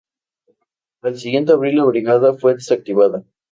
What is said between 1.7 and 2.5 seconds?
la brigada